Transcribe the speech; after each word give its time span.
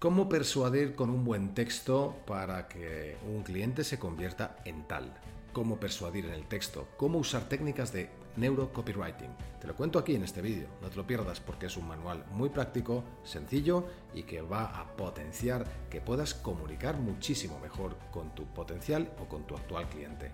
¿Cómo 0.00 0.28
persuadir 0.28 0.96
con 0.96 1.10
un 1.10 1.24
buen 1.24 1.54
texto 1.54 2.16
para 2.26 2.66
que 2.66 3.16
un 3.28 3.42
cliente 3.42 3.84
se 3.84 3.98
convierta 3.98 4.56
en 4.64 4.88
tal? 4.88 5.12
cómo 5.52 5.78
persuadir 5.78 6.26
en 6.26 6.32
el 6.32 6.46
texto, 6.46 6.88
cómo 6.96 7.18
usar 7.18 7.48
técnicas 7.48 7.92
de 7.92 8.08
neurocopywriting. 8.36 9.30
Te 9.60 9.66
lo 9.66 9.74
cuento 9.74 9.98
aquí 9.98 10.14
en 10.14 10.22
este 10.22 10.40
vídeo, 10.40 10.68
no 10.80 10.88
te 10.88 10.96
lo 10.96 11.06
pierdas 11.06 11.40
porque 11.40 11.66
es 11.66 11.76
un 11.76 11.88
manual 11.88 12.24
muy 12.32 12.48
práctico, 12.48 13.04
sencillo 13.24 13.86
y 14.14 14.22
que 14.22 14.42
va 14.42 14.64
a 14.80 14.96
potenciar 14.96 15.66
que 15.90 16.00
puedas 16.00 16.34
comunicar 16.34 16.98
muchísimo 16.98 17.58
mejor 17.58 17.96
con 18.10 18.34
tu 18.34 18.44
potencial 18.44 19.12
o 19.20 19.28
con 19.28 19.46
tu 19.46 19.56
actual 19.56 19.88
cliente. 19.88 20.30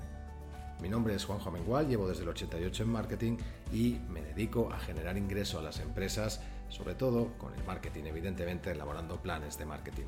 Mi 0.80 0.90
nombre 0.90 1.14
es 1.14 1.24
Juanjo 1.24 1.48
Amengual, 1.48 1.88
llevo 1.88 2.06
desde 2.06 2.22
el 2.22 2.28
88 2.28 2.82
en 2.82 2.88
marketing 2.90 3.36
y 3.72 3.98
me 4.10 4.20
dedico 4.20 4.70
a 4.70 4.78
generar 4.78 5.16
ingreso 5.16 5.58
a 5.58 5.62
las 5.62 5.80
empresas, 5.80 6.42
sobre 6.68 6.94
todo 6.94 7.32
con 7.38 7.54
el 7.54 7.64
marketing, 7.64 8.04
evidentemente 8.04 8.70
elaborando 8.70 9.20
planes 9.20 9.58
de 9.58 9.66
marketing. 9.66 10.06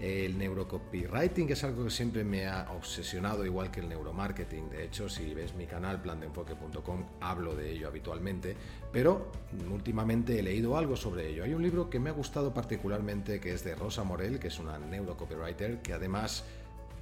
El 0.00 0.38
neurocopywriting 0.38 1.50
es 1.50 1.62
algo 1.62 1.84
que 1.84 1.90
siempre 1.90 2.24
me 2.24 2.46
ha 2.46 2.72
obsesionado, 2.72 3.44
igual 3.44 3.70
que 3.70 3.80
el 3.80 3.88
neuromarketing. 3.90 4.70
De 4.70 4.84
hecho, 4.84 5.10
si 5.10 5.34
ves 5.34 5.54
mi 5.54 5.66
canal 5.66 6.00
plandeenfoque.com, 6.00 7.04
hablo 7.20 7.54
de 7.54 7.72
ello 7.72 7.88
habitualmente, 7.88 8.56
pero 8.90 9.30
últimamente 9.70 10.38
he 10.38 10.42
leído 10.42 10.78
algo 10.78 10.96
sobre 10.96 11.28
ello. 11.28 11.44
Hay 11.44 11.52
un 11.52 11.62
libro 11.62 11.90
que 11.90 12.00
me 12.00 12.08
ha 12.08 12.14
gustado 12.14 12.54
particularmente, 12.54 13.40
que 13.40 13.52
es 13.52 13.62
de 13.62 13.74
Rosa 13.74 14.02
Morel, 14.02 14.38
que 14.38 14.48
es 14.48 14.58
una 14.58 14.78
neurocopywriter, 14.78 15.82
que 15.82 15.92
además, 15.92 16.44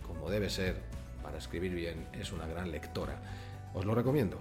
como 0.04 0.28
debe 0.28 0.50
ser 0.50 0.82
para 1.22 1.38
escribir 1.38 1.72
bien, 1.74 2.08
es 2.12 2.32
una 2.32 2.48
gran 2.48 2.72
lectora. 2.72 3.22
Os 3.74 3.84
lo 3.84 3.94
recomiendo. 3.94 4.40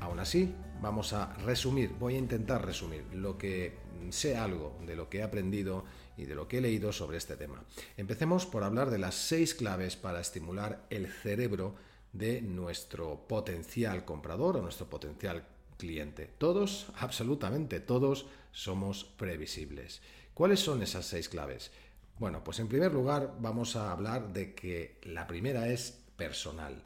Aún 0.00 0.20
así, 0.20 0.54
vamos 0.80 1.12
a 1.12 1.34
resumir, 1.44 1.90
voy 1.98 2.14
a 2.14 2.18
intentar 2.18 2.64
resumir 2.64 3.04
lo 3.12 3.36
que 3.36 3.78
sé 4.10 4.36
algo 4.36 4.78
de 4.86 4.96
lo 4.96 5.08
que 5.08 5.18
he 5.18 5.22
aprendido 5.22 5.84
y 6.16 6.24
de 6.24 6.34
lo 6.34 6.48
que 6.48 6.58
he 6.58 6.60
leído 6.60 6.92
sobre 6.92 7.18
este 7.18 7.36
tema. 7.36 7.62
Empecemos 7.96 8.46
por 8.46 8.64
hablar 8.64 8.90
de 8.90 8.98
las 8.98 9.14
seis 9.14 9.54
claves 9.54 9.96
para 9.96 10.20
estimular 10.20 10.86
el 10.90 11.08
cerebro 11.08 11.74
de 12.12 12.40
nuestro 12.42 13.26
potencial 13.28 14.04
comprador 14.04 14.56
o 14.56 14.62
nuestro 14.62 14.88
potencial 14.88 15.44
cliente. 15.76 16.26
Todos, 16.38 16.86
absolutamente 16.96 17.80
todos, 17.80 18.26
somos 18.52 19.04
previsibles. 19.04 20.00
¿Cuáles 20.34 20.60
son 20.60 20.82
esas 20.82 21.06
seis 21.06 21.28
claves? 21.28 21.70
Bueno, 22.18 22.42
pues 22.42 22.58
en 22.58 22.68
primer 22.68 22.92
lugar 22.92 23.36
vamos 23.40 23.76
a 23.76 23.92
hablar 23.92 24.32
de 24.32 24.54
que 24.54 24.98
la 25.02 25.26
primera 25.26 25.68
es 25.68 26.02
personal. 26.16 26.82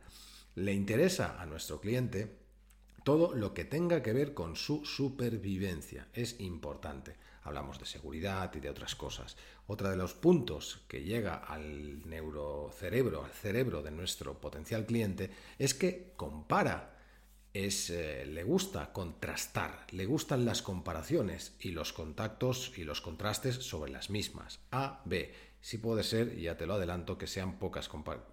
Le 0.55 0.75
interesa 0.75 1.41
a 1.41 1.47
nuestro 1.47 1.81
cliente 1.81 2.42
todo 3.05 3.35
lo 3.35 3.55
que 3.55 3.65
tenga 3.65 4.03
que 4.03 4.13
ver 4.13 4.35
con 4.35 4.57
su 4.57 4.85
supervivencia. 4.85 6.09
Es 6.13 6.41
importante 6.41 7.17
hablamos 7.45 7.79
de 7.79 7.87
seguridad 7.87 8.53
y 8.55 8.61
de 8.61 8.71
otras 8.71 8.95
cosas. 8.95 9.37
Otro 9.67 9.89
de 9.89 9.97
los 9.97 10.15
puntos 10.15 10.83
que 10.89 11.03
llega 11.03 11.37
al 11.37 12.09
neurocerebro, 12.09 13.25
al 13.25 13.31
cerebro 13.31 13.83
de 13.83 13.91
nuestro 13.91 14.41
potencial 14.41 14.87
cliente, 14.87 15.31
es 15.59 15.75
que 15.75 16.13
compara, 16.17 16.97
es, 17.53 17.91
eh, 17.91 18.25
le 18.27 18.45
gusta 18.45 18.93
contrastar, 18.93 19.87
le 19.91 20.07
gustan 20.07 20.45
las 20.45 20.63
comparaciones 20.63 21.55
y 21.61 21.71
los 21.71 21.93
contactos 21.93 22.73
y 22.77 22.85
los 22.85 23.01
contrastes 23.01 23.57
sobre 23.57 23.93
las 23.93 24.11
mismas. 24.11 24.61
A, 24.71 25.03
B. 25.05 25.35
Si 25.63 25.79
puede 25.79 26.03
ser, 26.03 26.37
ya 26.39 26.59
te 26.59 26.67
lo 26.67 26.75
adelanto, 26.75 27.17
que 27.17 27.27
sean 27.27 27.59
pocas, 27.59 27.89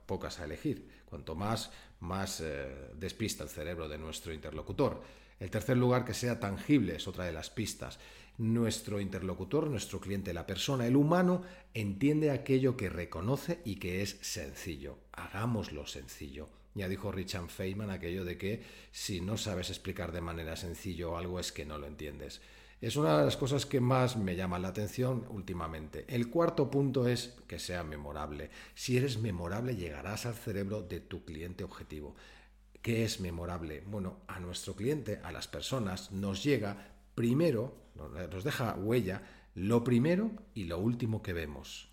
pocas 0.05 0.39
a 0.41 0.43
elegir. 0.43 0.89
Cuanto 1.05 1.35
más, 1.35 1.71
más 2.01 2.41
eh, 2.41 2.91
despista 2.95 3.43
el 3.43 3.49
cerebro 3.49 3.87
de 3.87 3.97
nuestro 3.97 4.33
interlocutor. 4.33 5.01
El 5.39 5.49
tercer 5.49 5.77
lugar, 5.77 6.03
que 6.03 6.13
sea 6.13 6.41
tangible, 6.41 6.97
es 6.97 7.07
otra 7.07 7.23
de 7.23 7.31
las 7.31 7.49
pistas 7.49 7.97
nuestro 8.39 9.01
interlocutor, 9.01 9.69
nuestro 9.69 9.99
cliente, 9.99 10.33
la 10.33 10.47
persona, 10.47 10.87
el 10.87 10.95
humano, 10.95 11.43
entiende 11.73 12.31
aquello 12.31 12.77
que 12.77 12.89
reconoce 12.89 13.59
y 13.65 13.75
que 13.75 14.01
es 14.01 14.17
sencillo. 14.21 14.97
Hagámoslo 15.11 15.85
sencillo. 15.85 16.47
Ya 16.73 16.87
dijo 16.87 17.11
Richard 17.11 17.49
Feynman 17.49 17.89
aquello 17.89 18.23
de 18.23 18.37
que 18.37 18.63
si 18.91 19.19
no 19.19 19.37
sabes 19.37 19.69
explicar 19.69 20.13
de 20.13 20.21
manera 20.21 20.55
sencillo 20.55 21.17
algo 21.17 21.39
es 21.39 21.51
que 21.51 21.65
no 21.65 21.77
lo 21.77 21.87
entiendes. 21.87 22.41
Es 22.81 22.95
una 22.95 23.17
de 23.17 23.25
las 23.25 23.35
cosas 23.35 23.65
que 23.65 23.81
más 23.81 24.15
me 24.15 24.37
llama 24.37 24.57
la 24.57 24.69
atención 24.69 25.25
últimamente. 25.29 26.05
El 26.07 26.29
cuarto 26.29 26.71
punto 26.71 27.09
es 27.09 27.35
que 27.45 27.59
sea 27.59 27.83
memorable. 27.83 28.51
Si 28.73 28.95
eres 28.95 29.19
memorable 29.19 29.75
llegarás 29.75 30.25
al 30.25 30.35
cerebro 30.35 30.81
de 30.81 31.01
tu 31.01 31.25
cliente 31.25 31.65
objetivo. 31.65 32.15
¿Qué 32.81 33.03
es 33.03 33.19
memorable? 33.19 33.83
Bueno, 33.85 34.19
a 34.27 34.39
nuestro 34.39 34.77
cliente, 34.77 35.19
a 35.23 35.33
las 35.33 35.49
personas, 35.49 36.13
nos 36.13 36.41
llega 36.41 36.93
primero, 37.15 37.75
nos 37.95 38.45
deja 38.45 38.75
huella, 38.75 39.23
lo 39.55 39.83
primero 39.83 40.31
y 40.53 40.63
lo 40.63 40.79
último 40.79 41.21
que 41.21 41.33
vemos. 41.33 41.89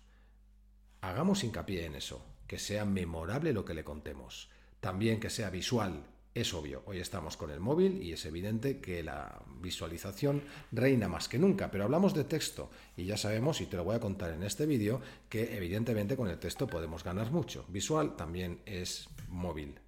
Hagamos 1.01 1.43
hincapié 1.43 1.85
en 1.85 1.95
eso, 1.95 2.25
que 2.47 2.59
sea 2.59 2.85
memorable 2.85 3.51
lo 3.51 3.65
que 3.65 3.73
le 3.73 3.83
contemos. 3.83 4.49
También 4.79 5.19
que 5.19 5.29
sea 5.29 5.49
visual, 5.49 6.05
es 6.41 6.53
obvio, 6.53 6.83
hoy 6.85 6.99
estamos 6.99 7.35
con 7.35 7.49
el 7.49 7.59
móvil 7.59 8.01
y 8.03 8.13
es 8.13 8.25
evidente 8.25 8.79
que 8.79 9.01
la 9.01 9.41
visualización 9.59 10.43
reina 10.71 11.07
más 11.07 11.27
que 11.27 11.39
nunca, 11.39 11.71
pero 11.71 11.85
hablamos 11.85 12.13
de 12.13 12.25
texto 12.25 12.69
y 12.95 13.05
ya 13.05 13.17
sabemos, 13.17 13.59
y 13.61 13.65
te 13.65 13.77
lo 13.77 13.83
voy 13.83 13.95
a 13.95 13.99
contar 13.99 14.31
en 14.31 14.43
este 14.43 14.65
vídeo, 14.65 15.01
que 15.29 15.57
evidentemente 15.57 16.15
con 16.15 16.27
el 16.27 16.37
texto 16.37 16.67
podemos 16.67 17.03
ganar 17.03 17.31
mucho. 17.31 17.65
Visual 17.69 18.15
también 18.15 18.61
es 18.65 19.09
móvil, 19.29 19.79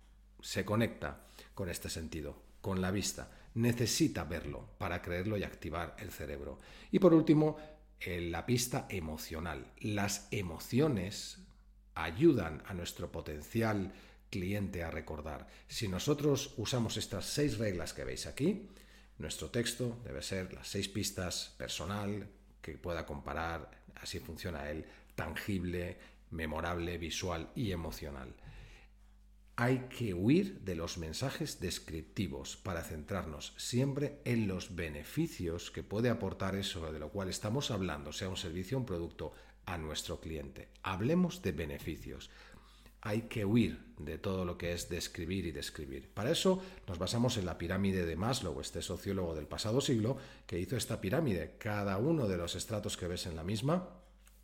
se 0.42 0.66
conecta 0.66 1.26
con 1.54 1.70
este 1.70 1.90
sentido, 1.90 2.36
con 2.62 2.82
la 2.82 2.92
vista 2.92 3.32
necesita 3.54 4.24
verlo 4.24 4.70
para 4.78 5.02
creerlo 5.02 5.38
y 5.38 5.44
activar 5.44 5.96
el 6.00 6.12
cerebro. 6.12 6.60
Y 6.92 7.00
por 7.00 7.14
último, 7.14 7.58
la 8.06 8.46
pista 8.46 8.86
emocional. 8.90 9.68
Las 9.82 10.28
emociones 10.32 11.40
ayudan 11.96 12.64
a 12.66 12.74
nuestro 12.74 13.12
potencial 13.12 13.92
cliente 14.30 14.84
a 14.84 14.92
recordar. 14.92 15.48
Si 15.68 15.88
nosotros 15.88 16.54
usamos 16.58 16.98
estas 16.98 17.26
seis 17.26 17.58
reglas 17.58 17.94
que 17.94 18.04
veis 18.04 18.26
aquí, 18.26 18.70
nuestro 19.18 19.50
texto 19.50 20.00
debe 20.04 20.22
ser 20.22 20.54
las 20.54 20.68
seis 20.68 20.88
pistas 20.88 21.56
personal, 21.58 22.28
que 22.62 22.78
pueda 22.78 23.06
comparar, 23.06 23.70
así 23.96 24.20
funciona 24.20 24.70
él, 24.70 24.86
tangible, 25.16 25.98
memorable, 26.32 26.98
visual 26.98 27.52
y 27.56 27.72
emocional 27.72 28.34
hay 29.62 29.90
que 29.90 30.14
huir 30.14 30.62
de 30.62 30.74
los 30.74 30.98
mensajes 30.98 31.60
descriptivos 31.60 32.56
para 32.56 32.82
centrarnos 32.82 33.54
siempre 33.58 34.22
en 34.24 34.48
los 34.48 34.74
beneficios 34.74 35.70
que 35.70 35.84
puede 35.84 36.10
aportar 36.10 36.56
eso 36.56 36.94
de 36.94 37.00
lo 37.00 37.10
cual 37.10 37.28
estamos 37.28 37.70
hablando, 37.70 38.14
sea 38.14 38.30
un 38.30 38.38
servicio 38.38 38.78
o 38.78 38.80
un 38.80 38.86
producto, 38.86 39.34
a 39.66 39.78
nuestro 39.78 40.22
cliente. 40.22 40.70
Hablemos 40.82 41.42
de 41.42 41.52
beneficios. 41.52 42.30
Hay 43.02 43.24
que 43.24 43.46
huir 43.46 43.90
de 43.98 44.18
todo 44.18 44.46
lo 44.46 44.58
que 44.58 44.72
es 44.72 44.90
describir 44.90 45.46
y 45.46 45.52
describir. 45.52 46.10
Para 46.14 46.32
eso 46.32 46.62
nos 46.88 46.98
basamos 46.98 47.38
en 47.38 47.46
la 47.46 47.58
pirámide 47.58 48.06
de 48.06 48.16
Maslow, 48.16 48.60
este 48.62 48.82
sociólogo 48.82 49.36
del 49.36 49.48
pasado 49.48 49.82
siglo, 49.82 50.18
que 50.48 50.60
hizo 50.60 50.78
esta 50.78 51.02
pirámide. 51.02 51.56
Cada 51.58 51.98
uno 51.98 52.28
de 52.28 52.38
los 52.38 52.56
estratos 52.56 52.98
que 52.98 53.08
ves 53.08 53.26
en 53.26 53.36
la 53.36 53.44
misma 53.44 53.90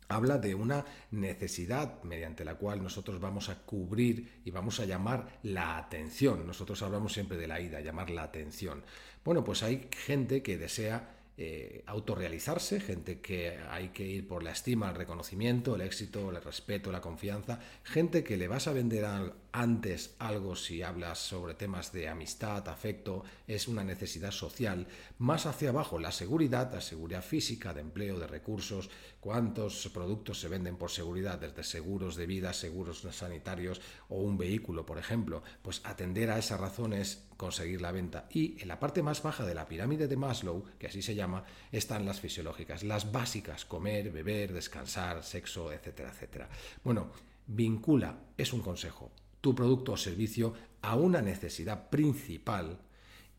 habla 0.08 0.38
de 0.38 0.54
una 0.54 0.84
necesidad 1.10 2.02
mediante 2.04 2.44
la 2.44 2.54
cual 2.54 2.82
nosotros 2.82 3.20
vamos 3.20 3.48
a 3.48 3.62
cubrir 3.62 4.40
y 4.44 4.50
vamos 4.50 4.78
a 4.80 4.84
llamar 4.84 5.40
la 5.42 5.78
atención. 5.78 6.46
Nosotros 6.46 6.80
hablamos 6.82 7.12
siempre 7.12 7.36
de 7.36 7.48
la 7.48 7.60
ida, 7.60 7.80
llamar 7.80 8.10
la 8.10 8.22
atención. 8.22 8.84
Bueno, 9.24 9.42
pues 9.42 9.62
hay 9.62 9.88
gente 9.90 10.42
que 10.42 10.58
desea 10.58 11.15
eh, 11.38 11.82
autorrealizarse, 11.84 12.80
gente 12.80 13.20
que 13.20 13.58
hay 13.68 13.90
que 13.90 14.06
ir 14.06 14.26
por 14.26 14.42
la 14.42 14.52
estima, 14.52 14.88
el 14.88 14.94
reconocimiento, 14.94 15.74
el 15.74 15.82
éxito, 15.82 16.30
el 16.30 16.42
respeto, 16.42 16.90
la 16.90 17.02
confianza, 17.02 17.60
gente 17.84 18.24
que 18.24 18.38
le 18.38 18.48
vas 18.48 18.68
a 18.68 18.72
vender 18.72 19.06
antes 19.52 20.14
algo 20.18 20.56
si 20.56 20.80
hablas 20.80 21.18
sobre 21.18 21.52
temas 21.52 21.92
de 21.92 22.08
amistad, 22.08 22.66
afecto, 22.70 23.22
es 23.46 23.68
una 23.68 23.84
necesidad 23.84 24.30
social, 24.30 24.86
más 25.18 25.44
hacia 25.44 25.68
abajo 25.68 25.98
la 25.98 26.10
seguridad, 26.10 26.72
la 26.72 26.80
seguridad 26.80 27.22
física, 27.22 27.74
de 27.74 27.82
empleo, 27.82 28.18
de 28.18 28.26
recursos, 28.26 28.88
cuántos 29.20 29.86
productos 29.92 30.40
se 30.40 30.48
venden 30.48 30.76
por 30.76 30.90
seguridad, 30.90 31.38
desde 31.38 31.64
seguros 31.64 32.16
de 32.16 32.26
vida, 32.26 32.54
seguros 32.54 33.06
sanitarios 33.10 33.82
o 34.08 34.22
un 34.22 34.38
vehículo, 34.38 34.86
por 34.86 34.96
ejemplo, 34.96 35.42
pues 35.60 35.82
atender 35.84 36.30
a 36.30 36.38
esas 36.38 36.60
razones 36.60 37.25
conseguir 37.36 37.80
la 37.80 37.92
venta. 37.92 38.28
Y 38.30 38.60
en 38.60 38.68
la 38.68 38.80
parte 38.80 39.02
más 39.02 39.22
baja 39.22 39.44
de 39.44 39.54
la 39.54 39.68
pirámide 39.68 40.08
de 40.08 40.16
Maslow, 40.16 40.64
que 40.78 40.86
así 40.86 41.02
se 41.02 41.14
llama, 41.14 41.44
están 41.72 42.04
las 42.06 42.20
fisiológicas, 42.20 42.82
las 42.82 43.12
básicas, 43.12 43.64
comer, 43.64 44.10
beber, 44.10 44.52
descansar, 44.52 45.22
sexo, 45.22 45.72
etcétera, 45.72 46.10
etcétera. 46.10 46.48
Bueno, 46.82 47.10
vincula, 47.46 48.18
es 48.36 48.52
un 48.52 48.60
consejo, 48.60 49.10
tu 49.40 49.54
producto 49.54 49.92
o 49.92 49.96
servicio 49.96 50.54
a 50.82 50.96
una 50.96 51.22
necesidad 51.22 51.88
principal 51.88 52.78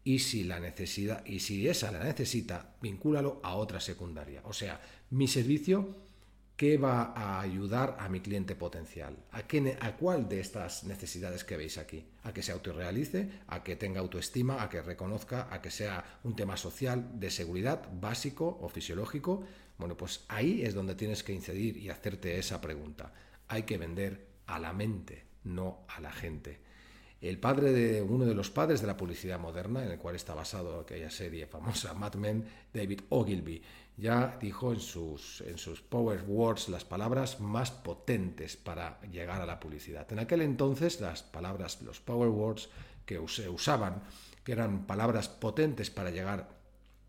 y 0.04 0.20
si 0.20 0.44
la 0.46 0.60
necesidad 0.60 1.26
y 1.26 1.42
si 1.42 1.68
esa 1.68 1.92
la 1.92 2.04
necesita, 2.04 2.76
vincúlalo 2.82 3.42
a 3.44 3.56
otra 3.56 3.82
secundaria. 3.82 4.42
O 4.46 4.54
sea, 4.54 4.80
mi 5.10 5.28
servicio 5.28 6.07
¿Qué 6.58 6.80
va 6.80 7.14
a 7.16 7.40
ayudar 7.40 7.98
a 8.00 8.10
mi 8.10 8.20
cliente 8.20 8.56
potencial? 8.56 9.16
¿A, 9.32 9.44
qué, 9.44 9.78
¿A 9.80 9.96
cuál 9.96 10.28
de 10.28 10.40
estas 10.40 10.86
necesidades 10.86 11.44
que 11.44 11.56
veis 11.56 11.78
aquí? 11.78 12.04
¿A 12.24 12.34
que 12.34 12.42
se 12.42 12.52
autorrealice? 12.52 13.30
¿A 13.46 13.64
que 13.64 13.76
tenga 13.76 14.00
autoestima? 14.00 14.64
¿A 14.64 14.68
que 14.68 14.82
reconozca? 14.82 15.50
¿A 15.52 15.62
que 15.62 15.70
sea 15.70 16.20
un 16.24 16.36
tema 16.36 16.58
social 16.58 17.12
de 17.20 17.30
seguridad 17.30 17.88
básico 18.02 18.58
o 18.60 18.70
fisiológico? 18.70 19.44
Bueno, 19.78 19.96
pues 19.96 20.26
ahí 20.30 20.64
es 20.64 20.74
donde 20.74 20.96
tienes 20.96 21.22
que 21.22 21.32
incidir 21.32 21.78
y 21.78 21.92
hacerte 21.92 22.40
esa 22.40 22.60
pregunta. 22.60 23.14
Hay 23.50 23.62
que 23.62 23.78
vender 23.78 24.26
a 24.48 24.58
la 24.58 24.74
mente, 24.74 25.26
no 25.44 25.86
a 25.88 26.02
la 26.02 26.12
gente. 26.12 26.60
El 27.20 27.40
padre 27.40 27.72
de 27.72 28.02
uno 28.02 28.26
de 28.26 28.36
los 28.36 28.52
padres 28.52 28.82
de 28.82 28.88
la 28.88 28.98
publicidad 28.98 29.40
moderna, 29.40 29.84
en 29.84 29.92
el 29.92 29.98
cual 29.98 30.16
está 30.16 30.36
basado 30.36 30.80
aquella 30.80 31.10
serie 31.10 31.48
famosa 31.48 31.94
Mad 31.94 32.16
Men, 32.16 32.46
David 32.72 33.02
Ogilvy, 33.10 33.62
ya 33.98 34.38
dijo 34.40 34.72
en 34.72 34.80
sus, 34.80 35.42
en 35.42 35.58
sus 35.58 35.82
Power 35.82 36.24
Words 36.28 36.70
las 36.70 36.86
palabras 36.86 37.40
más 37.40 37.72
potentes 37.72 38.56
para 38.56 39.02
llegar 39.02 39.42
a 39.42 39.48
la 39.48 39.60
publicidad. 39.60 40.12
En 40.12 40.20
aquel 40.20 40.42
entonces 40.42 41.02
las 41.02 41.24
palabras, 41.24 41.82
los 41.82 42.00
Power 42.00 42.30
Words 42.30 42.70
que 43.06 43.20
se 43.28 43.50
usaban, 43.50 44.04
que 44.44 44.52
eran 44.52 44.86
palabras 44.86 45.30
potentes 45.30 45.90
para 45.90 46.12
llegar 46.12 46.57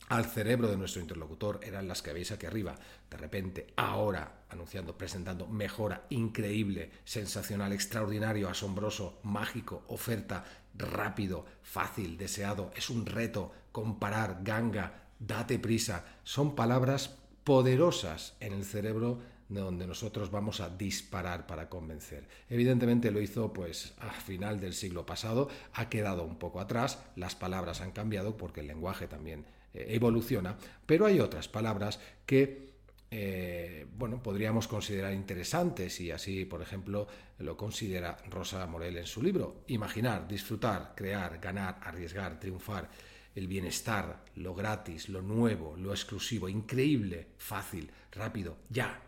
al 0.08 0.26
cerebro 0.26 0.68
de 0.68 0.76
nuestro 0.76 1.00
interlocutor, 1.00 1.60
eran 1.62 1.86
las 1.86 2.02
que 2.02 2.12
veis 2.12 2.32
aquí 2.32 2.46
arriba. 2.46 2.74
De 3.10 3.16
repente, 3.16 3.66
ahora, 3.76 4.42
anunciando, 4.48 4.96
presentando 4.96 5.46
mejora, 5.46 6.04
increíble, 6.10 6.90
sensacional, 7.04 7.72
extraordinario, 7.72 8.48
asombroso, 8.48 9.20
mágico, 9.22 9.84
oferta, 9.88 10.44
rápido, 10.74 11.44
fácil, 11.62 12.16
deseado, 12.16 12.70
es 12.74 12.88
un 12.90 13.06
reto, 13.06 13.52
comparar, 13.72 14.40
ganga, 14.42 15.08
date 15.18 15.58
prisa, 15.58 16.04
son 16.24 16.54
palabras 16.54 17.16
poderosas 17.44 18.36
en 18.40 18.52
el 18.52 18.64
cerebro 18.64 19.18
donde 19.48 19.86
nosotros 19.86 20.30
vamos 20.30 20.60
a 20.60 20.68
disparar 20.68 21.46
para 21.46 21.68
convencer. 21.68 22.28
Evidentemente 22.50 23.10
lo 23.10 23.20
hizo 23.20 23.52
pues 23.52 23.94
a 23.98 24.10
final 24.10 24.60
del 24.60 24.74
siglo 24.74 25.06
pasado, 25.06 25.48
ha 25.72 25.88
quedado 25.88 26.24
un 26.24 26.36
poco 26.36 26.60
atrás, 26.60 26.98
las 27.16 27.34
palabras 27.34 27.80
han 27.80 27.92
cambiado 27.92 28.36
porque 28.36 28.60
el 28.60 28.66
lenguaje 28.66 29.08
también 29.08 29.46
evoluciona, 29.74 30.56
pero 30.86 31.06
hay 31.06 31.20
otras 31.20 31.48
palabras 31.48 32.00
que 32.26 32.68
eh, 33.10 33.86
bueno, 33.96 34.22
podríamos 34.22 34.68
considerar 34.68 35.14
interesantes 35.14 35.98
y 36.00 36.10
así, 36.10 36.44
por 36.44 36.60
ejemplo, 36.60 37.06
lo 37.38 37.56
considera 37.56 38.18
Rosa 38.28 38.66
Morel 38.66 38.98
en 38.98 39.06
su 39.06 39.22
libro. 39.22 39.64
Imaginar, 39.68 40.28
disfrutar, 40.28 40.92
crear, 40.94 41.38
ganar, 41.38 41.80
arriesgar, 41.82 42.38
triunfar 42.38 42.90
el 43.34 43.46
bienestar, 43.46 44.24
lo 44.34 44.54
gratis, 44.54 45.08
lo 45.08 45.22
nuevo, 45.22 45.76
lo 45.76 45.92
exclusivo, 45.92 46.48
increíble, 46.48 47.28
fácil, 47.38 47.90
rápido, 48.10 48.56
ya, 48.68 49.00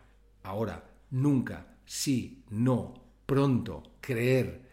ahora, 0.45 0.85
nunca, 1.11 1.67
sí, 1.85 2.45
no, 2.51 2.95
pronto, 3.27 3.83
creer. 4.01 4.69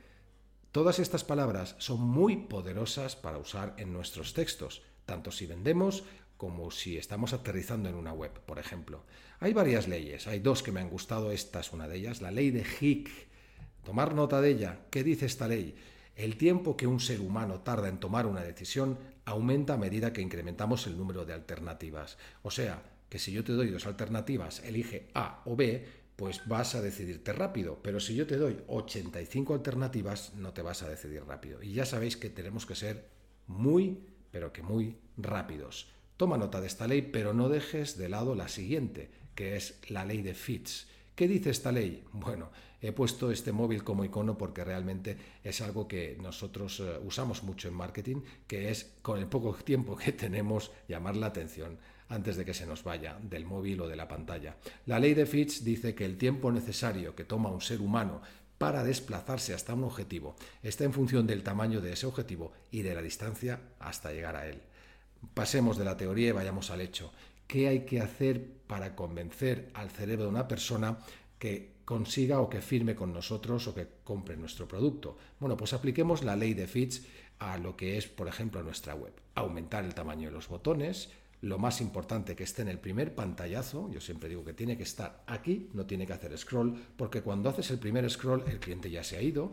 Todas 0.72 1.00
estas 1.00 1.24
palabras 1.24 1.76
son 1.80 2.02
muy 2.02 2.38
poderosas 2.38 3.16
para 3.16 3.40
usar 3.40 3.74
en 3.78 3.92
nuestros 3.92 4.34
textos, 4.34 4.84
tanto 5.08 5.32
si 5.32 5.48
vendemos 5.48 6.04
como 6.38 6.70
si 6.70 6.98
estamos 6.98 7.34
aterrizando 7.34 7.90
en 7.90 7.96
una 7.96 8.14
web, 8.14 8.32
por 8.46 8.60
ejemplo. 8.60 9.04
Hay 9.40 9.54
varias 9.54 9.88
leyes, 9.88 10.28
hay 10.28 10.40
dos 10.40 10.62
que 10.62 10.72
me 10.72 10.80
han 10.80 10.90
gustado, 10.90 11.32
esta 11.32 11.62
es 11.62 11.74
una 11.74 11.88
de 11.88 11.98
ellas, 11.98 12.22
la 12.22 12.30
ley 12.30 12.52
de 12.52 12.64
Hick. 12.80 13.10
Tomar 13.84 14.14
nota 14.14 14.40
de 14.42 14.52
ella. 14.52 14.82
¿Qué 14.92 15.04
dice 15.04 15.26
esta 15.26 15.48
ley? 15.48 15.76
El 16.16 16.38
tiempo 16.38 16.78
que 16.78 16.86
un 16.86 17.00
ser 17.00 17.22
humano 17.22 17.62
tarda 17.62 17.90
en 17.90 18.00
tomar 18.00 18.28
una 18.28 18.42
decisión 18.42 19.00
aumenta 19.26 19.74
a 19.74 19.78
medida 19.78 20.14
que 20.14 20.22
incrementamos 20.22 20.86
el 20.86 20.98
número 20.98 21.26
de 21.26 21.34
alternativas. 21.34 22.18
O 22.44 22.52
sea, 22.52 22.84
que 23.10 23.20
si 23.20 23.32
yo 23.32 23.44
te 23.44 23.54
doy 23.54 23.70
dos 23.70 23.88
alternativas, 23.88 24.62
elige 24.64 25.10
A 25.14 25.42
o 25.46 25.56
B, 25.56 25.86
pues 26.16 26.42
vas 26.48 26.76
a 26.76 26.82
decidirte 26.82 27.32
rápido. 27.34 27.80
Pero 27.82 28.00
si 28.00 28.16
yo 28.16 28.28
te 28.28 28.38
doy 28.38 28.60
85 28.68 29.54
alternativas, 29.54 30.34
no 30.36 30.54
te 30.54 30.62
vas 30.62 30.84
a 30.84 30.90
decidir 30.90 31.24
rápido. 31.26 31.62
Y 31.64 31.74
ya 31.74 31.86
sabéis 31.86 32.18
que 32.18 32.30
tenemos 32.30 32.66
que 32.66 32.76
ser 32.76 33.10
muy, 33.46 34.00
pero 34.32 34.54
que 34.54 34.64
muy 34.64 34.98
rápidos. 35.18 35.88
Toma 36.18 36.38
nota 36.38 36.62
de 36.62 36.68
esta 36.68 36.88
ley, 36.88 37.02
pero 37.02 37.34
no 37.34 37.50
dejes 37.50 37.98
de 37.98 38.10
lado 38.10 38.36
la 38.36 38.48
siguiente, 38.48 39.10
que 39.36 39.56
es 39.56 39.80
la 39.90 40.06
ley 40.06 40.22
de 40.22 40.34
Fitts. 40.34 40.88
¿Qué 41.16 41.28
dice 41.28 41.50
esta 41.50 41.72
ley? 41.72 42.04
Bueno, 42.12 42.50
he 42.82 42.92
puesto 42.92 43.32
este 43.32 43.52
móvil 43.52 43.84
como 43.84 44.06
icono 44.06 44.38
porque 44.38 44.64
realmente 44.64 45.18
es 45.44 45.62
algo 45.62 45.88
que 45.88 46.18
nosotros 46.22 46.80
eh, 46.80 47.00
usamos 47.04 47.44
mucho 47.44 47.68
en 47.68 47.74
marketing, 47.74 48.22
que 48.46 48.70
es 48.70 48.94
con 49.02 49.20
el 49.20 49.28
poco 49.28 49.54
tiempo 49.54 49.96
que 49.98 50.12
tenemos 50.14 50.72
llamar 50.88 51.16
la 51.16 51.28
atención 51.28 51.78
antes 52.10 52.38
de 52.38 52.46
que 52.46 52.54
se 52.54 52.66
nos 52.66 52.84
vaya 52.84 53.20
del 53.22 53.46
móvil 53.46 53.82
o 53.82 53.88
de 53.88 53.96
la 53.96 54.08
pantalla. 54.08 54.58
La 54.86 55.00
ley 55.00 55.14
de 55.14 55.26
Fitch 55.26 55.62
dice 55.62 55.94
que 55.94 56.06
el 56.06 56.18
tiempo 56.18 56.52
necesario 56.52 57.16
que 57.16 57.26
toma 57.26 57.50
un 57.50 57.62
ser 57.62 57.82
humano 57.82 58.22
para 58.58 58.84
desplazarse 58.84 59.54
hasta 59.54 59.74
un 59.74 59.84
objetivo 59.84 60.36
está 60.64 60.84
en 60.84 60.94
función 60.94 61.28
del 61.28 61.44
tamaño 61.44 61.82
de 61.82 61.94
ese 61.94 62.06
objetivo 62.08 62.54
y 62.72 62.82
de 62.82 62.96
la 62.96 63.02
distancia 63.02 63.60
hasta 63.80 64.12
llegar 64.12 64.36
a 64.36 64.48
él. 64.48 64.62
Pasemos 65.34 65.78
de 65.78 65.86
la 65.86 65.98
teoría 65.98 66.30
y 66.30 66.32
vayamos 66.32 66.72
al 66.72 66.82
hecho 66.82 67.12
qué 67.48 67.68
hay 67.68 67.86
que 67.86 68.02
hacer 68.02 68.46
para 68.68 68.96
convencer 68.96 69.70
al 69.74 69.90
cerebro 69.90 70.26
de 70.26 70.30
una 70.30 70.48
persona 70.48 70.98
que 71.40 71.78
consiga 71.86 72.42
o 72.42 72.50
que 72.50 72.62
firme 72.62 72.96
con 72.96 73.14
nosotros 73.14 73.68
o 73.68 73.74
que 73.74 73.88
compre 74.04 74.36
nuestro 74.36 74.68
producto. 74.68 75.18
Bueno, 75.40 75.56
pues 75.56 75.74
apliquemos 75.74 76.24
la 76.24 76.36
ley 76.36 76.54
de 76.54 76.68
Fitch 76.68 77.02
a 77.40 77.58
lo 77.58 77.78
que 77.78 77.98
es, 77.98 78.08
por 78.08 78.28
ejemplo, 78.28 78.62
nuestra 78.64 78.96
web. 78.96 79.14
Aumentar 79.36 79.86
el 79.86 79.94
tamaño 79.94 80.28
de 80.28 80.34
los 80.34 80.48
botones, 80.50 81.10
lo 81.42 81.60
más 81.60 81.82
importante 81.82 82.36
que 82.36 82.44
esté 82.44 82.64
en 82.64 82.68
el 82.68 82.80
primer 82.80 83.14
pantallazo, 83.14 83.92
yo 83.92 84.02
siempre 84.02 84.28
digo 84.28 84.44
que 84.44 84.54
tiene 84.54 84.76
que 84.76 84.84
estar 84.84 85.24
aquí, 85.28 85.70
no 85.74 85.86
tiene 85.86 86.08
que 86.08 86.14
hacer 86.14 86.36
scroll, 86.36 86.76
porque 86.96 87.22
cuando 87.22 87.50
haces 87.50 87.70
el 87.70 87.78
primer 87.78 88.10
scroll 88.10 88.44
el 88.48 88.60
cliente 88.60 88.90
ya 88.90 89.04
se 89.04 89.18
ha 89.18 89.22
ido. 89.22 89.52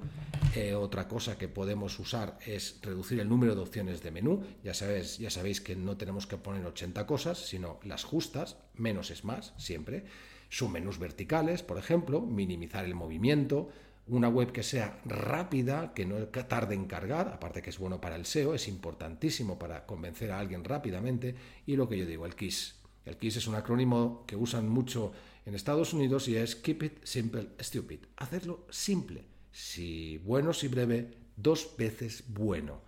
Eh, 0.55 0.75
otra 0.75 1.07
cosa 1.07 1.37
que 1.37 1.49
podemos 1.49 1.99
usar 1.99 2.39
es 2.47 2.79
reducir 2.83 3.21
el 3.21 3.29
número 3.29 3.55
de 3.55 3.61
opciones 3.61 4.03
de 4.03 4.11
menú. 4.11 4.43
Ya 4.63 4.73
sabéis, 4.73 5.19
ya 5.19 5.29
sabéis 5.29 5.61
que 5.61 5.77
no 5.77 5.97
tenemos 5.99 6.27
que 6.27 6.39
poner 6.39 6.65
80 6.65 7.07
cosas, 7.07 7.39
sino 7.39 7.79
las 7.85 8.05
justas, 8.05 8.57
menos 8.75 9.11
es 9.11 9.25
más, 9.25 9.53
siempre. 9.59 10.05
Submenús 10.49 10.99
verticales, 10.99 11.63
por 11.63 11.77
ejemplo, 11.77 12.23
minimizar 12.23 12.85
el 12.85 12.95
movimiento, 12.95 13.69
una 14.07 14.29
web 14.29 14.53
que 14.53 14.63
sea 14.63 15.01
rápida, 15.05 15.95
que 15.95 16.05
no 16.05 16.17
tarde 16.27 16.75
en 16.75 16.87
cargar, 16.87 17.29
aparte 17.29 17.63
que 17.63 17.71
es 17.71 17.79
bueno 17.79 18.01
para 18.01 18.17
el 18.17 18.27
SEO, 18.27 18.55
es 18.55 18.69
importantísimo 18.69 19.59
para 19.59 19.87
convencer 19.87 20.31
a 20.31 20.39
alguien 20.39 20.65
rápidamente, 20.65 21.35
y 21.67 21.77
lo 21.77 21.89
que 21.89 21.99
yo 21.99 22.07
digo, 22.07 22.27
el 22.27 22.35
KISS. 22.35 22.81
El 23.05 23.17
KISS 23.17 23.37
es 23.37 23.47
un 23.47 23.55
acrónimo 23.55 24.25
que 24.27 24.37
usan 24.37 24.69
mucho 24.69 25.13
en 25.47 25.55
Estados 25.55 25.93
Unidos 25.93 26.29
y 26.29 26.37
es 26.37 26.57
Keep 26.57 26.83
It 26.83 27.05
Simple 27.05 27.49
Stupid. 27.61 28.01
Hacerlo 28.17 28.67
simple. 28.71 29.25
Si 29.53 30.19
bueno, 30.19 30.53
si 30.53 30.69
breve, 30.69 31.11
dos 31.37 31.75
veces 31.77 32.25
bueno. 32.29 32.81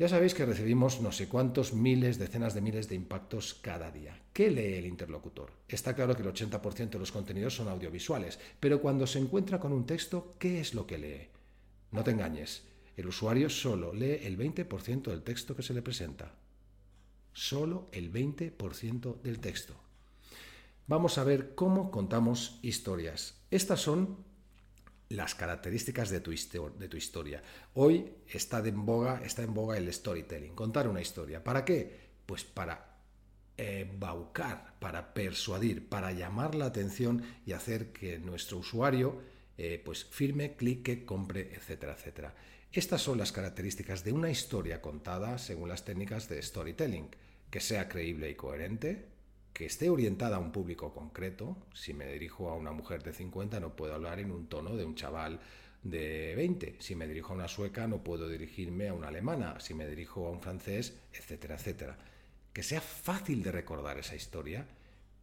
Ya 0.00 0.08
sabéis 0.08 0.32
que 0.32 0.46
recibimos 0.46 1.02
no 1.02 1.12
sé 1.12 1.28
cuántos 1.28 1.74
miles, 1.74 2.18
decenas 2.18 2.54
de 2.54 2.62
miles 2.62 2.88
de 2.88 2.94
impactos 2.94 3.52
cada 3.52 3.90
día. 3.90 4.18
¿Qué 4.32 4.50
lee 4.50 4.78
el 4.78 4.86
interlocutor? 4.86 5.52
Está 5.68 5.94
claro 5.94 6.16
que 6.16 6.22
el 6.22 6.32
80% 6.32 6.88
de 6.88 6.98
los 6.98 7.12
contenidos 7.12 7.54
son 7.54 7.68
audiovisuales, 7.68 8.38
pero 8.58 8.80
cuando 8.80 9.06
se 9.06 9.18
encuentra 9.18 9.60
con 9.60 9.74
un 9.74 9.84
texto, 9.84 10.36
¿qué 10.38 10.58
es 10.58 10.72
lo 10.72 10.86
que 10.86 10.96
lee? 10.96 11.28
No 11.90 12.02
te 12.02 12.12
engañes, 12.12 12.62
el 12.96 13.08
usuario 13.08 13.50
solo 13.50 13.92
lee 13.92 14.20
el 14.22 14.38
20% 14.38 15.02
del 15.02 15.22
texto 15.22 15.54
que 15.54 15.62
se 15.62 15.74
le 15.74 15.82
presenta. 15.82 16.32
Solo 17.34 17.90
el 17.92 18.10
20% 18.10 19.20
del 19.20 19.38
texto. 19.38 19.74
Vamos 20.86 21.18
a 21.18 21.24
ver 21.24 21.54
cómo 21.54 21.90
contamos 21.90 22.58
historias. 22.62 23.34
Estas 23.50 23.82
son 23.82 24.16
las 25.10 25.34
características 25.34 26.08
de 26.08 26.20
tu, 26.20 26.30
de 26.30 26.88
tu 26.88 26.96
historia. 26.96 27.42
Hoy 27.74 28.12
está, 28.28 28.60
en 28.60 28.86
boga, 28.86 29.20
está 29.24 29.42
en 29.42 29.52
boga 29.52 29.76
el 29.76 29.92
storytelling, 29.92 30.54
contar 30.54 30.88
una 30.88 31.00
historia. 31.00 31.42
¿Para 31.42 31.64
qué? 31.64 32.10
Pues 32.24 32.44
para 32.44 32.96
embaucar, 33.56 34.74
para 34.78 35.12
persuadir, 35.12 35.88
para 35.88 36.12
llamar 36.12 36.54
la 36.54 36.66
atención 36.66 37.22
y 37.44 37.52
hacer 37.52 37.92
que 37.92 38.18
nuestro 38.20 38.58
usuario 38.58 39.20
eh, 39.58 39.82
pues 39.84 40.04
firme, 40.04 40.54
clique, 40.54 41.04
compre, 41.04 41.52
etcétera, 41.54 41.92
etcétera. 41.92 42.34
Estas 42.72 43.02
son 43.02 43.18
las 43.18 43.32
características 43.32 44.04
de 44.04 44.12
una 44.12 44.30
historia 44.30 44.80
contada 44.80 45.38
según 45.38 45.68
las 45.68 45.84
técnicas 45.84 46.28
de 46.28 46.40
storytelling, 46.40 47.10
que 47.50 47.60
sea 47.60 47.88
creíble 47.88 48.30
y 48.30 48.36
coherente, 48.36 49.08
que 49.52 49.66
esté 49.66 49.90
orientada 49.90 50.36
a 50.36 50.40
un 50.40 50.52
público 50.52 50.92
concreto. 50.92 51.56
Si 51.74 51.94
me 51.94 52.06
dirijo 52.06 52.48
a 52.50 52.54
una 52.54 52.72
mujer 52.72 53.02
de 53.02 53.12
50 53.12 53.60
no 53.60 53.76
puedo 53.76 53.94
hablar 53.94 54.20
en 54.20 54.30
un 54.30 54.46
tono 54.46 54.76
de 54.76 54.84
un 54.84 54.94
chaval 54.94 55.40
de 55.82 56.34
20. 56.36 56.76
Si 56.78 56.94
me 56.94 57.06
dirijo 57.06 57.32
a 57.32 57.36
una 57.36 57.48
sueca 57.48 57.86
no 57.86 58.02
puedo 58.02 58.28
dirigirme 58.28 58.88
a 58.88 58.94
una 58.94 59.08
alemana, 59.08 59.60
si 59.60 59.74
me 59.74 59.86
dirijo 59.86 60.26
a 60.26 60.30
un 60.30 60.40
francés, 60.40 60.98
etcétera, 61.12 61.56
etcétera. 61.56 61.98
Que 62.52 62.62
sea 62.62 62.80
fácil 62.80 63.42
de 63.42 63.52
recordar 63.52 63.98
esa 63.98 64.16
historia, 64.16 64.66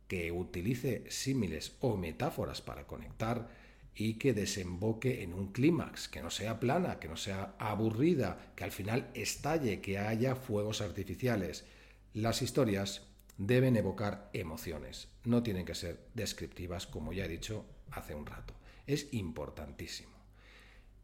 que 0.07 0.31
utilice 0.31 1.03
símiles 1.09 1.75
o 1.81 1.97
metáforas 1.97 2.61
para 2.61 2.87
conectar 2.87 3.49
y 3.93 4.13
que 4.13 4.33
desemboque 4.33 5.23
en 5.23 5.33
un 5.33 5.51
clímax, 5.51 6.07
que 6.07 6.21
no 6.21 6.29
sea 6.29 6.59
plana, 6.59 6.99
que 6.99 7.07
no 7.07 7.17
sea 7.17 7.55
aburrida, 7.57 8.53
que 8.55 8.63
al 8.63 8.71
final 8.71 9.09
estalle, 9.15 9.81
que 9.81 9.97
haya 9.97 10.35
fuegos 10.35 10.81
artificiales. 10.81 11.65
Las 12.13 12.41
historias 12.41 13.07
deben 13.37 13.75
evocar 13.75 14.29
emociones, 14.33 15.09
no 15.23 15.43
tienen 15.43 15.65
que 15.65 15.75
ser 15.75 16.07
descriptivas, 16.13 16.87
como 16.87 17.13
ya 17.13 17.25
he 17.25 17.29
dicho 17.29 17.65
hace 17.91 18.15
un 18.15 18.25
rato. 18.25 18.53
Es 18.85 19.13
importantísimo. 19.13 20.15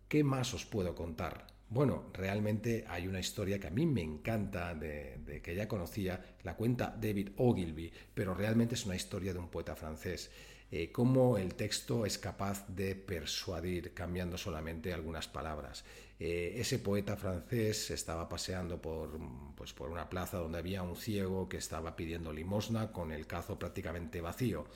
¿Qué 0.07 0.23
más 0.23 0.53
os 0.53 0.65
puedo 0.65 0.95
contar? 0.95 1.52
Bueno, 1.73 2.03
realmente 2.13 2.85
hay 2.87 3.07
una 3.07 3.19
historia 3.19 3.59
que 3.59 3.65
a 3.65 3.71
mí 3.71 3.87
me 3.87 4.03
encanta, 4.03 4.75
de, 4.75 5.41
que 5.43 5.55
ya 5.55 5.67
conocía, 5.67 6.23
la 6.43 6.55
cuenta 6.55 6.95
David 7.01 7.29
Ogilvy, 7.37 7.91
pero 8.13 8.35
realmente 8.35 8.75
es 8.75 8.85
una 8.85 8.95
historia 8.95 9.33
de 9.33 9.39
un 9.39 9.49
poeta 9.49 9.75
francés. 9.75 10.29
Eh, 10.69 10.91
cómo 10.91 11.35
el 11.39 11.55
texto 11.55 12.05
es 12.05 12.19
capaz 12.19 12.67
de 12.67 12.95
persuadir 12.95 13.91
cambiando 13.95 14.37
solamente 14.37 14.93
algunas 14.93 15.27
palabras. 15.27 15.83
Eh, 16.19 16.53
ese 16.57 16.77
poeta 16.77 17.15
francés 17.17 17.89
estaba 17.89 18.29
paseando 18.29 18.79
por, 18.79 19.19
pues, 19.55 19.73
por 19.73 19.89
una 19.89 20.07
plaza 20.07 20.37
donde 20.37 20.59
había 20.59 20.83
un 20.83 20.95
ciego 20.95 21.49
que 21.49 21.57
estaba 21.57 21.95
pidiendo 21.95 22.31
limosna 22.31 22.91
con 22.91 23.11
el 23.11 23.25
cazo 23.25 23.57
prácticamente 23.57 24.21
vacío. 24.21 24.67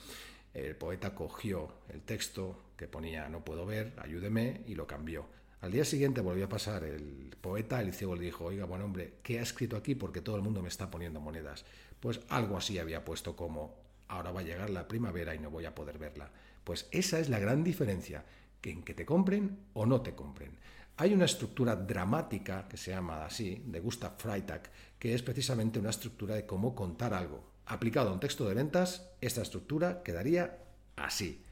El 0.52 0.76
poeta 0.76 1.14
cogió 1.14 1.76
el 1.90 2.02
texto 2.02 2.60
que 2.76 2.88
ponía 2.88 3.30
no 3.30 3.46
puedo 3.46 3.68
ver, 3.68 3.94
ayúdeme 3.98 4.62
y 4.66 4.74
lo 4.74 4.88
cambió. 4.88 5.37
Al 5.62 5.72
día 5.72 5.86
siguiente 5.86 6.22
volvió 6.22 6.46
a 6.46 6.50
pasar 6.50 6.84
el 6.84 7.36
poeta, 7.42 7.82
el 7.82 7.94
ciego 7.94 8.16
le 8.16 8.26
dijo, 8.26 8.46
oiga, 8.46 8.66
buen 8.66 8.82
hombre, 8.82 9.16
¿qué 9.24 9.40
ha 9.40 9.42
escrito 9.42 9.76
aquí? 9.76 9.96
Porque 9.96 10.22
todo 10.22 10.36
el 10.36 10.44
mundo 10.44 10.62
me 10.62 10.68
está 10.68 10.92
poniendo 10.92 11.20
monedas. 11.20 11.66
Pues 12.00 12.20
algo 12.30 12.58
así 12.58 12.78
había 12.78 13.04
puesto 13.04 13.36
como 13.36 13.76
ahora 14.08 14.32
va 14.32 14.42
a 14.42 14.44
llegar 14.44 14.70
la 14.70 14.88
primavera 14.88 15.34
y 15.34 15.40
no 15.40 15.50
voy 15.50 15.66
a 15.66 15.74
poder 15.74 15.98
verla. 15.98 16.30
Pues 16.64 16.88
esa 16.92 17.20
es 17.20 17.30
la 17.30 17.40
gran 17.40 17.64
diferencia, 17.64 18.24
que 18.62 18.72
en 18.72 18.84
que 18.84 18.94
te 18.94 19.06
compren 19.06 19.58
o 19.74 19.86
no 19.86 20.02
te 20.02 20.14
compren. 20.14 20.52
Hay 20.98 21.14
una 21.14 21.26
estructura 21.26 21.76
dramática 21.76 22.68
que 22.68 22.78
se 22.78 22.92
llama 22.92 23.26
así, 23.26 23.64
de 23.66 23.80
Gustav 23.80 24.18
Freitag, 24.18 24.70
que 25.00 25.14
es 25.14 25.22
precisamente 25.22 25.80
una 25.80 25.92
estructura 25.92 26.36
de 26.36 26.46
cómo 26.46 26.76
contar 26.76 27.14
algo. 27.14 27.44
Aplicado 27.66 28.10
a 28.10 28.14
un 28.14 28.20
texto 28.20 28.48
de 28.48 28.56
ventas, 28.56 29.10
esta 29.22 29.42
estructura 29.42 30.02
quedaría 30.04 30.58
así. 30.96 31.44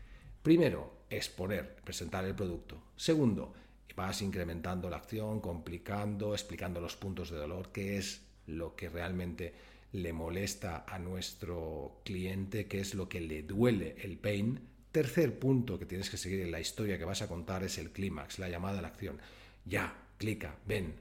Primero, 0.41 0.93
exponer, 1.09 1.75
presentar 1.83 2.25
el 2.25 2.35
producto. 2.35 2.81
Segundo, 2.95 3.53
vas 3.95 4.21
incrementando 4.21 4.89
la 4.89 4.97
acción, 4.97 5.39
complicando, 5.39 6.33
explicando 6.33 6.81
los 6.81 6.95
puntos 6.95 7.29
de 7.29 7.37
dolor, 7.37 7.71
qué 7.71 7.97
es 7.97 8.21
lo 8.47 8.75
que 8.75 8.89
realmente 8.89 9.53
le 9.91 10.11
molesta 10.13 10.85
a 10.87 10.99
nuestro 10.99 12.01
cliente, 12.03 12.67
qué 12.67 12.79
es 12.79 12.93
lo 12.93 13.07
que 13.07 13.21
le 13.21 13.43
duele 13.43 13.95
el 14.01 14.17
pain. 14.17 14.59
Tercer 14.91 15.39
punto 15.39 15.79
que 15.79 15.85
tienes 15.85 16.09
que 16.09 16.17
seguir 16.17 16.41
en 16.41 16.51
la 16.51 16.59
historia 16.59 16.97
que 16.97 17.05
vas 17.05 17.21
a 17.21 17.27
contar 17.27 17.63
es 17.63 17.77
el 17.77 17.91
clímax, 17.91 18.39
la 18.39 18.49
llamada 18.49 18.79
a 18.79 18.81
la 18.81 18.89
acción. 18.89 19.19
Ya, 19.65 19.95
clica, 20.17 20.55
ven, 20.67 20.95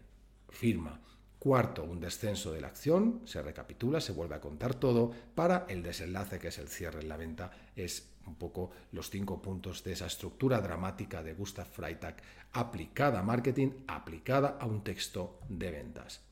firma. 0.49 1.01
Cuarto, 1.45 1.85
un 1.85 2.01
descenso 2.01 2.53
de 2.53 2.63
la 2.63 2.69
acción, 2.69 3.21
se 3.27 3.43
recapitula, 3.43 4.01
se 4.01 4.13
vuelve 4.13 4.35
a 4.35 4.41
contar 4.41 4.75
todo 4.75 5.13
para 5.35 5.67
el 5.69 5.83
desenlace 5.83 6.39
que 6.39 6.49
es 6.49 6.57
el 6.57 6.69
cierre 6.69 7.03
en 7.03 7.09
la 7.11 7.19
venta. 7.19 7.51
Es 7.77 8.09
un 8.27 8.37
poco 8.37 8.71
los 8.93 9.11
cinco 9.11 9.43
puntos 9.43 9.85
de 9.85 9.93
esa 9.93 10.07
estructura 10.07 10.63
dramática 10.63 11.23
de 11.23 11.35
Gustav 11.35 11.67
Freitag 11.67 12.17
aplicada 12.55 13.21
a 13.21 13.23
marketing, 13.23 13.73
aplicada 13.87 14.57
a 14.59 14.65
un 14.65 14.83
texto 14.83 15.39
de 15.51 15.71
ventas. 15.71 16.23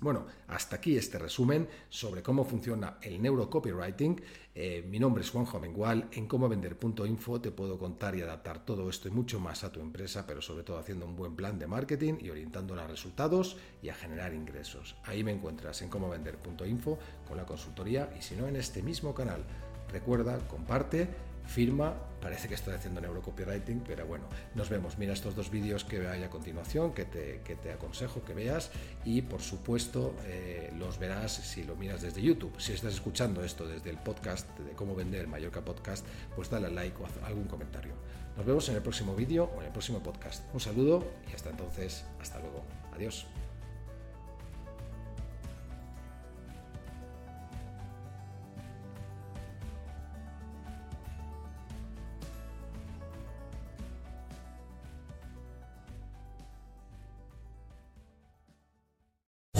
Bueno, 0.00 0.26
hasta 0.48 0.76
aquí 0.76 0.96
este 0.96 1.18
resumen 1.18 1.68
sobre 1.88 2.22
cómo 2.22 2.44
funciona 2.44 2.98
el 3.00 3.22
neurocopywriting. 3.22 4.20
Eh, 4.54 4.84
mi 4.86 4.98
nombre 4.98 5.22
es 5.22 5.30
Juanjo 5.30 5.58
Mengual. 5.60 6.08
En 6.12 6.26
comovender.info 6.26 7.40
te 7.40 7.50
puedo 7.50 7.78
contar 7.78 8.14
y 8.14 8.20
adaptar 8.20 8.64
todo 8.64 8.90
esto 8.90 9.08
y 9.08 9.12
mucho 9.12 9.40
más 9.40 9.64
a 9.64 9.72
tu 9.72 9.80
empresa, 9.80 10.26
pero 10.26 10.42
sobre 10.42 10.62
todo 10.62 10.78
haciendo 10.78 11.06
un 11.06 11.16
buen 11.16 11.34
plan 11.34 11.58
de 11.58 11.66
marketing 11.66 12.14
y 12.20 12.28
orientándola 12.28 12.84
a 12.84 12.88
resultados 12.88 13.56
y 13.82 13.88
a 13.88 13.94
generar 13.94 14.34
ingresos. 14.34 14.96
Ahí 15.04 15.24
me 15.24 15.32
encuentras 15.32 15.80
en 15.80 15.88
comovender.info 15.88 16.98
con 17.26 17.36
la 17.36 17.46
consultoría 17.46 18.12
y 18.18 18.22
si 18.22 18.36
no 18.36 18.46
en 18.46 18.56
este 18.56 18.82
mismo 18.82 19.14
canal. 19.14 19.44
Recuerda, 19.90 20.38
comparte 20.48 21.08
firma. 21.46 21.94
Parece 22.20 22.48
que 22.48 22.54
estoy 22.54 22.74
haciendo 22.74 23.00
neurocopywriting, 23.00 23.80
pero 23.86 24.06
bueno, 24.06 24.24
nos 24.54 24.70
vemos. 24.70 24.96
Mira 24.96 25.12
estos 25.12 25.36
dos 25.36 25.50
vídeos 25.50 25.84
que 25.84 26.06
hay 26.08 26.22
a 26.22 26.30
continuación, 26.30 26.94
que 26.94 27.04
te, 27.04 27.42
que 27.44 27.54
te 27.54 27.72
aconsejo 27.72 28.24
que 28.24 28.32
veas 28.32 28.70
y 29.04 29.22
por 29.22 29.42
supuesto 29.42 30.14
eh, 30.24 30.72
los 30.78 30.98
verás 30.98 31.32
si 31.32 31.64
lo 31.64 31.76
miras 31.76 32.00
desde 32.00 32.22
YouTube. 32.22 32.54
Si 32.58 32.72
estás 32.72 32.94
escuchando 32.94 33.44
esto 33.44 33.66
desde 33.66 33.90
el 33.90 33.98
podcast 33.98 34.48
de 34.58 34.72
cómo 34.72 34.94
vender 34.94 35.28
Mallorca 35.28 35.62
Podcast, 35.62 36.06
pues 36.34 36.48
dale 36.48 36.68
al 36.68 36.74
like 36.74 36.96
o 37.02 37.26
algún 37.26 37.44
comentario. 37.44 37.92
Nos 38.36 38.46
vemos 38.46 38.68
en 38.68 38.76
el 38.76 38.82
próximo 38.82 39.14
vídeo 39.14 39.50
o 39.54 39.60
en 39.60 39.66
el 39.66 39.72
próximo 39.72 40.02
podcast. 40.02 40.42
Un 40.54 40.60
saludo 40.60 41.06
y 41.30 41.34
hasta 41.34 41.50
entonces, 41.50 42.04
hasta 42.20 42.40
luego. 42.40 42.64
Adiós. 42.94 43.26